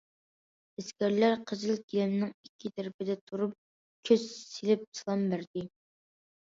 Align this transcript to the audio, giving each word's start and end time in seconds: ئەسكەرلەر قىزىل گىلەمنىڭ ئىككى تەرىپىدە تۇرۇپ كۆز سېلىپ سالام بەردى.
ئەسكەرلەر 0.83 1.35
قىزىل 1.51 1.77
گىلەمنىڭ 1.93 2.33
ئىككى 2.47 2.73
تەرىپىدە 2.79 3.19
تۇرۇپ 3.29 3.55
كۆز 4.11 4.27
سېلىپ 4.35 4.91
سالام 5.05 5.31
بەردى. 5.37 5.67